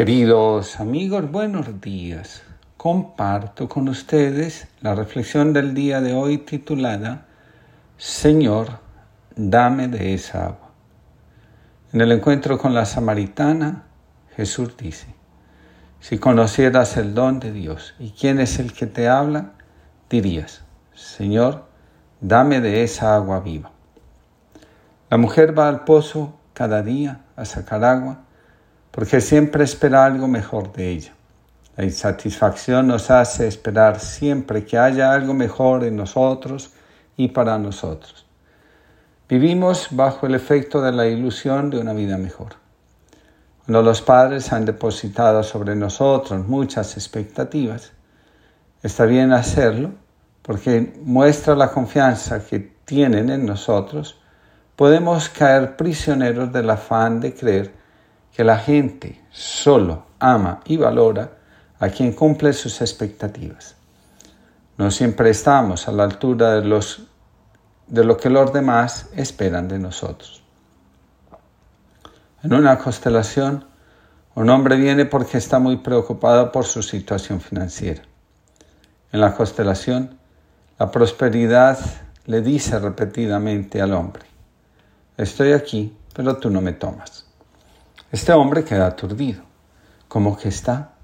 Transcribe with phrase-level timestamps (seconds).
[0.00, 2.42] Queridos amigos, buenos días.
[2.78, 7.26] Comparto con ustedes la reflexión del día de hoy titulada
[7.98, 8.78] Señor,
[9.36, 10.70] dame de esa agua.
[11.92, 13.82] En el encuentro con la samaritana,
[14.36, 15.14] Jesús dice,
[16.00, 19.52] si conocieras el don de Dios y quién es el que te habla,
[20.08, 20.62] dirías,
[20.94, 21.66] Señor,
[22.22, 23.70] dame de esa agua viva.
[25.10, 28.20] La mujer va al pozo cada día a sacar agua
[28.90, 31.12] porque siempre espera algo mejor de ella.
[31.76, 36.72] La insatisfacción nos hace esperar siempre que haya algo mejor en nosotros
[37.16, 38.26] y para nosotros.
[39.28, 42.54] Vivimos bajo el efecto de la ilusión de una vida mejor.
[43.64, 47.92] Cuando los padres han depositado sobre nosotros muchas expectativas,
[48.82, 49.92] está bien hacerlo
[50.42, 54.18] porque muestra la confianza que tienen en nosotros,
[54.74, 57.79] podemos caer prisioneros del afán de creer
[58.40, 61.32] que la gente solo ama y valora
[61.78, 63.76] a quien cumple sus expectativas.
[64.78, 67.02] No siempre estamos a la altura de, los,
[67.86, 70.42] de lo que los demás esperan de nosotros.
[72.42, 73.66] En una constelación,
[74.34, 78.00] un hombre viene porque está muy preocupado por su situación financiera.
[79.12, 80.18] En la constelación,
[80.78, 81.78] la prosperidad
[82.24, 84.22] le dice repetidamente al hombre,
[85.18, 87.26] estoy aquí, pero tú no me tomas.
[88.12, 89.44] Este hombre queda aturdido.
[90.08, 90.94] ¿Cómo que está?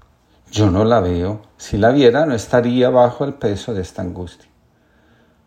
[0.51, 1.41] Yo no la veo.
[1.55, 4.49] Si la viera, no estaría bajo el peso de esta angustia.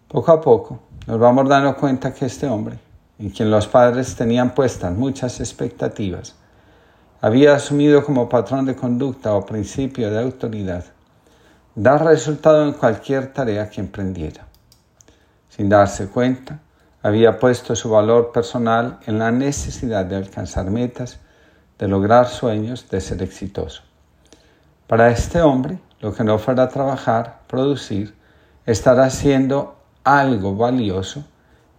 [0.09, 2.79] Poco a poco nos vamos dando cuenta que este hombre,
[3.19, 6.35] en quien los padres tenían puestas muchas expectativas,
[7.21, 10.87] había asumido como patrón de conducta o principio de autoridad,
[11.75, 14.47] dar resultado en cualquier tarea que emprendiera.
[15.51, 16.61] Sin darse cuenta,
[17.03, 21.21] había puesto su valor personal en la necesidad de alcanzar metas
[21.81, 23.83] de lograr sueños, de ser exitoso.
[24.87, 28.15] Para este hombre, lo que no fuera trabajar, producir,
[28.67, 31.25] estar haciendo algo valioso,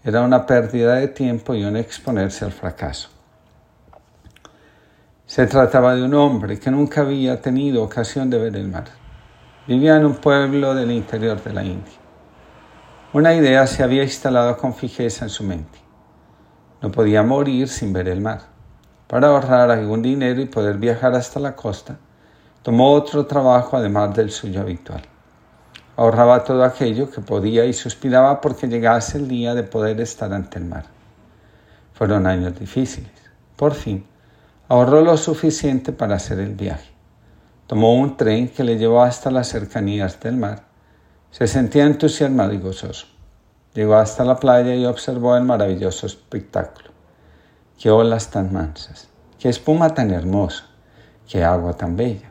[0.04, 3.10] era una pérdida de tiempo y un exponerse al fracaso.
[5.28, 8.86] Se trataba de un hombre que nunca había tenido ocasión de ver el mar.
[9.68, 11.94] Vivía en un pueblo del interior de la India.
[13.14, 15.78] Una idea se había instalado con fijeza en su mente.
[16.82, 18.51] No podía morir sin ver el mar.
[19.12, 21.98] Para ahorrar algún dinero y poder viajar hasta la costa,
[22.64, 25.02] tomó otro trabajo además del suyo habitual.
[25.98, 30.60] Ahorraba todo aquello que podía y suspiraba porque llegase el día de poder estar ante
[30.60, 30.86] el mar.
[31.92, 33.12] Fueron años difíciles.
[33.58, 34.06] Por fin,
[34.70, 36.90] ahorró lo suficiente para hacer el viaje.
[37.68, 40.64] Tomó un tren que le llevó hasta las cercanías del mar.
[41.32, 43.08] Se sentía entusiasmado y gozoso.
[43.74, 46.91] Llegó hasta la playa y observó el maravilloso espectáculo.
[47.82, 49.08] Qué olas tan mansas,
[49.40, 50.66] qué espuma tan hermosa,
[51.28, 52.30] qué agua tan bella.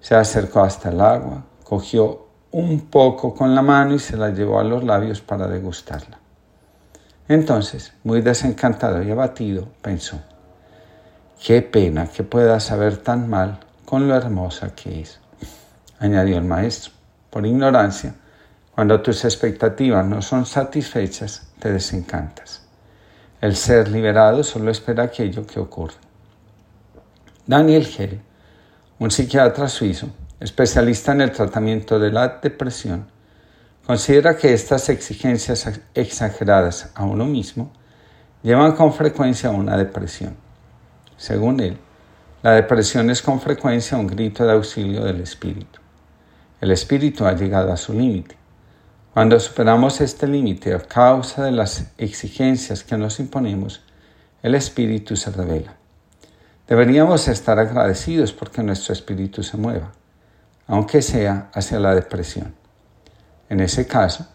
[0.00, 4.58] Se acercó hasta el agua, cogió un poco con la mano y se la llevó
[4.58, 6.18] a los labios para degustarla.
[7.28, 10.18] Entonces, muy desencantado y abatido, pensó,
[11.40, 15.20] qué pena que pueda saber tan mal con lo hermosa que es.
[16.00, 16.92] Añadió el maestro,
[17.30, 18.16] por ignorancia,
[18.74, 22.69] cuando tus expectativas no son satisfechas, te desencantas.
[23.40, 25.94] El ser liberado solo espera aquello que ocurre.
[27.46, 28.20] Daniel Hell,
[28.98, 30.08] un psiquiatra suizo,
[30.38, 33.06] especialista en el tratamiento de la depresión,
[33.86, 37.72] considera que estas exigencias exageradas a uno mismo
[38.42, 40.36] llevan con frecuencia a una depresión.
[41.16, 41.78] Según él,
[42.42, 45.80] la depresión es con frecuencia un grito de auxilio del espíritu.
[46.60, 48.39] El espíritu ha llegado a su límite
[49.12, 53.82] cuando superamos este límite a causa de las exigencias que nos imponemos,
[54.40, 55.74] el espíritu se revela.
[56.68, 59.90] Deberíamos estar agradecidos porque nuestro espíritu se mueva,
[60.68, 62.54] aunque sea hacia la depresión.
[63.48, 64.28] En ese caso,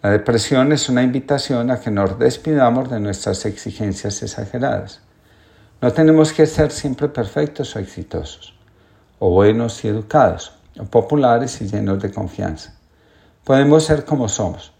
[0.00, 5.00] la depresión es una invitación a que nos despidamos de nuestras exigencias exageradas.
[5.82, 8.54] No tenemos que ser siempre perfectos o exitosos,
[9.18, 12.79] o buenos y educados, o populares y llenos de confianza.
[13.44, 14.72] Podemos ser como somos.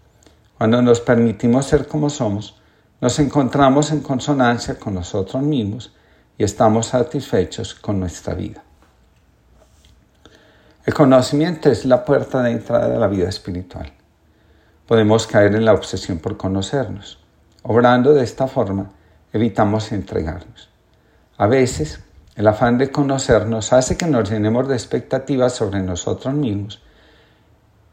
[0.57, 2.55] Cuando nos permitimos ser como somos,
[3.01, 5.91] nos encontramos en consonancia con nosotros mismos
[6.37, 8.63] y estamos satisfechos con nuestra vida.
[10.85, 13.91] El conocimiento es la puerta de entrada de la vida espiritual.
[14.87, 17.19] Podemos caer en la obsesión por conocernos.
[17.63, 18.91] Obrando de esta forma,
[19.33, 20.69] evitamos entregarnos.
[21.37, 22.01] A veces,
[22.35, 26.81] el afán de conocernos hace que nos llenemos de expectativas sobre nosotros mismos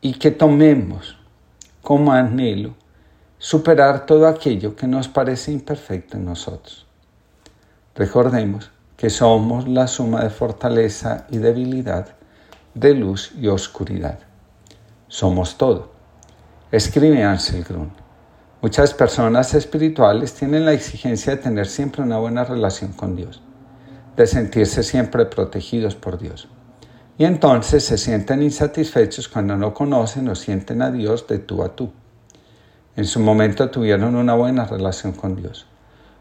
[0.00, 1.16] y que tomemos
[1.82, 2.74] como anhelo
[3.38, 6.86] superar todo aquello que nos parece imperfecto en nosotros.
[7.94, 12.16] Recordemos que somos la suma de fortaleza y debilidad,
[12.74, 14.18] de luz y oscuridad.
[15.08, 15.92] Somos todo.
[16.70, 17.92] Escribe Ansel Grun.
[18.60, 23.40] Muchas personas espirituales tienen la exigencia de tener siempre una buena relación con Dios,
[24.16, 26.48] de sentirse siempre protegidos por Dios.
[27.18, 31.74] Y entonces se sienten insatisfechos cuando no conocen o sienten a Dios de tú a
[31.74, 31.90] tú.
[32.94, 35.66] En su momento tuvieron una buena relación con Dios.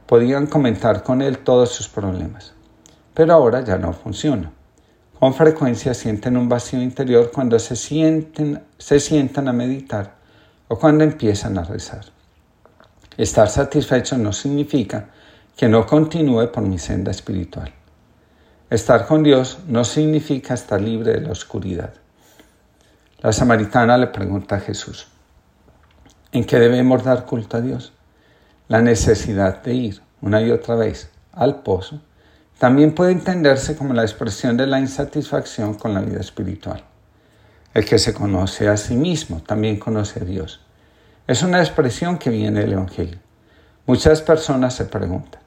[0.07, 2.53] Podían comentar con Él todos sus problemas.
[3.13, 4.51] Pero ahora ya no funciona.
[5.19, 10.15] Con frecuencia sienten un vacío interior cuando se, sienten, se sientan a meditar
[10.67, 12.05] o cuando empiezan a rezar.
[13.17, 15.09] Estar satisfecho no significa
[15.55, 17.71] que no continúe por mi senda espiritual.
[18.69, 21.93] Estar con Dios no significa estar libre de la oscuridad.
[23.19, 25.07] La samaritana le pregunta a Jesús,
[26.33, 27.93] ¿en qué debemos dar culto a Dios?
[28.67, 32.01] La necesidad de ir una y otra vez al pozo
[32.57, 36.83] también puede entenderse como la expresión de la insatisfacción con la vida espiritual.
[37.73, 40.59] El que se conoce a sí mismo también conoce a Dios.
[41.25, 43.19] Es una expresión que viene del Evangelio.
[43.85, 45.41] Muchas personas se preguntan,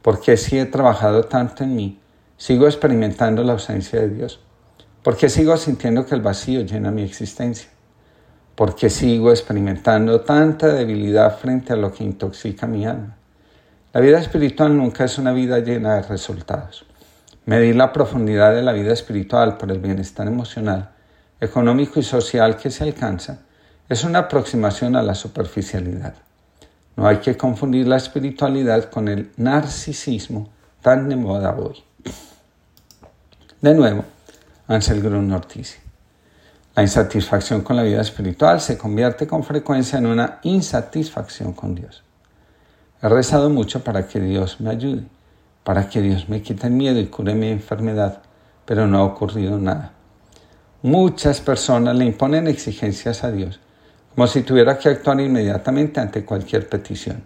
[0.00, 2.00] ¿por qué si he trabajado tanto en mí,
[2.36, 4.40] sigo experimentando la ausencia de Dios?
[5.02, 7.68] ¿Por qué sigo sintiendo que el vacío llena mi existencia?
[8.54, 13.16] ¿Por qué sigo experimentando tanta debilidad frente a lo que intoxica mi alma?
[13.92, 16.84] La vida espiritual nunca es una vida llena de resultados.
[17.46, 20.90] Medir la profundidad de la vida espiritual por el bienestar emocional,
[21.40, 23.40] económico y social que se alcanza
[23.88, 26.14] es una aproximación a la superficialidad.
[26.96, 30.48] No hay que confundir la espiritualidad con el narcisismo
[30.80, 31.84] tan de moda hoy.
[33.60, 34.04] De nuevo,
[34.68, 35.78] Ansel Grun Ortiz.
[36.74, 42.02] La insatisfacción con la vida espiritual se convierte con frecuencia en una insatisfacción con Dios.
[43.00, 45.04] He rezado mucho para que Dios me ayude,
[45.62, 48.22] para que Dios me quite el miedo y cure mi enfermedad,
[48.64, 49.92] pero no ha ocurrido nada.
[50.82, 53.60] Muchas personas le imponen exigencias a Dios
[54.14, 57.22] como si tuviera que actuar inmediatamente ante cualquier petición.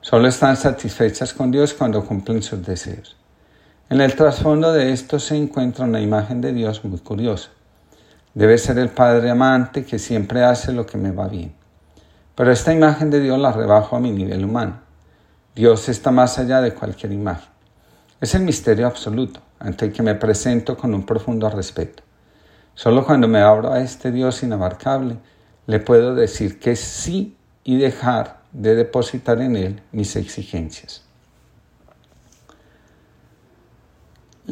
[0.00, 3.16] Solo están satisfechas con Dios cuando cumplen sus deseos.
[3.90, 7.50] En el trasfondo de esto se encuentra una imagen de Dios muy curiosa.
[8.34, 11.52] Debe ser el Padre amante que siempre hace lo que me va bien.
[12.36, 14.78] Pero esta imagen de Dios la rebajo a mi nivel humano.
[15.56, 17.48] Dios está más allá de cualquier imagen.
[18.20, 22.04] Es el misterio absoluto, ante el que me presento con un profundo respeto.
[22.76, 25.16] Solo cuando me abro a este Dios inabarcable,
[25.66, 31.09] le puedo decir que sí y dejar de depositar en Él mis exigencias.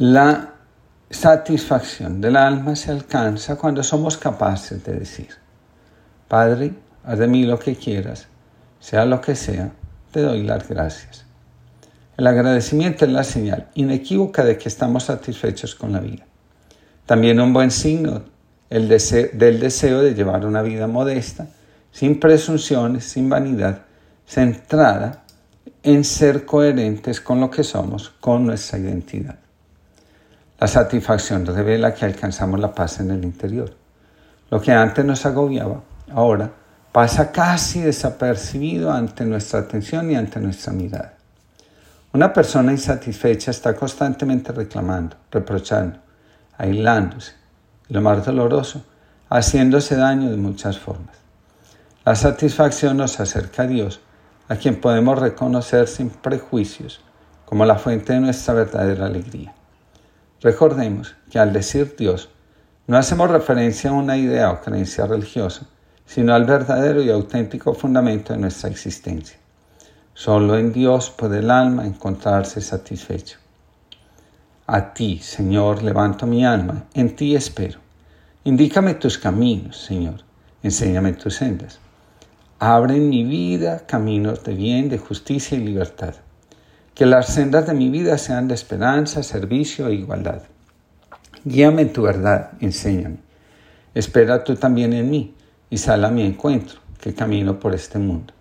[0.01, 0.55] La
[1.11, 5.31] satisfacción del alma se alcanza cuando somos capaces de decir,
[6.29, 6.73] Padre,
[7.03, 8.29] haz de mí lo que quieras,
[8.79, 9.73] sea lo que sea,
[10.13, 11.25] te doy las gracias.
[12.17, 16.25] El agradecimiento es la señal inequívoca de que estamos satisfechos con la vida.
[17.05, 18.23] También un buen signo
[18.71, 21.49] el deseo, del deseo de llevar una vida modesta,
[21.91, 23.81] sin presunciones, sin vanidad,
[24.29, 25.25] centrada
[25.83, 29.41] en ser coherentes con lo que somos, con nuestra identidad.
[30.61, 33.73] La satisfacción revela que alcanzamos la paz en el interior.
[34.51, 36.51] Lo que antes nos agobiaba, ahora
[36.91, 41.15] pasa casi desapercibido ante nuestra atención y ante nuestra mirada.
[42.13, 46.01] Una persona insatisfecha está constantemente reclamando, reprochando,
[46.57, 47.35] aislándose,
[47.91, 48.85] lo más doloroso,
[49.29, 51.15] haciéndose daño de muchas formas.
[52.05, 54.01] La satisfacción nos acerca a Dios,
[54.49, 57.01] a quien podemos reconocer sin prejuicios
[57.45, 59.55] como la fuente de nuestra verdadera alegría.
[60.41, 62.29] Recordemos que al decir Dios,
[62.87, 65.67] no hacemos referencia a una idea o creencia religiosa,
[66.07, 69.37] sino al verdadero y auténtico fundamento de nuestra existencia.
[70.15, 73.39] Solo en Dios puede el alma encontrarse satisfecho.
[74.67, 77.81] A ti, Señor, levanto mi alma, en ti espero.
[78.45, 80.23] Indícame tus caminos, Señor,
[80.63, 81.81] enséñame tus sendas.
[82.61, 86.15] Abre en mi vida caminos de bien, de justicia y libertad.
[86.99, 90.43] Que las sendas de mi vida sean de esperanza, servicio e igualdad.
[91.45, 93.19] Guíame en tu verdad, enséñame.
[93.95, 95.33] Espera tú también en mí
[95.71, 98.35] y sal a mi encuentro, que camino por este mundo.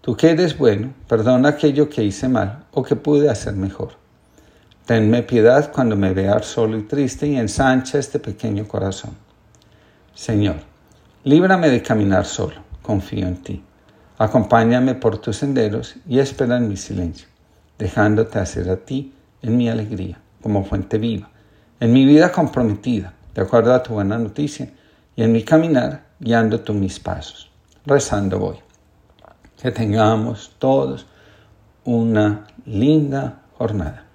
[0.00, 3.90] Tú que eres bueno, perdona aquello que hice mal o que pude hacer mejor.
[4.84, 9.12] Tenme piedad cuando me veas solo y triste y ensancha este pequeño corazón.
[10.12, 10.56] Señor,
[11.22, 13.62] líbrame de caminar solo, confío en ti.
[14.18, 17.28] Acompáñame por tus senderos y espera en mi silencio,
[17.78, 19.12] dejándote hacer a ti
[19.42, 21.30] en mi alegría, como fuente viva,
[21.80, 24.70] en mi vida comprometida, de acuerdo a tu buena noticia,
[25.16, 27.50] y en mi caminar, guiando tú mis pasos.
[27.84, 28.56] Rezando voy.
[29.60, 31.06] Que tengamos todos
[31.84, 34.06] una linda jornada.